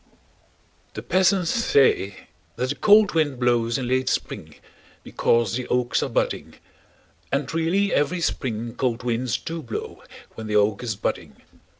The 0.95 1.03
peasants 1.03 1.51
say 1.51 2.25
that 2.55 2.71
a 2.71 2.75
cold 2.75 3.13
wind 3.13 3.39
blows 3.39 3.77
in 3.77 3.87
late 3.87 4.09
spring 4.09 4.55
because 5.03 5.53
the 5.53 5.67
oaks 5.67 6.01
are 6.01 6.09
budding, 6.09 6.55
and 7.31 7.53
really 7.53 7.93
every 7.93 8.19
spring 8.21 8.73
cold 8.73 9.03
winds 9.03 9.37
do 9.37 9.61
blow 9.61 10.01
when 10.33 10.47
the 10.47 10.55
oak 10.55 10.81
is 10.81 10.95
budding. 10.95 11.35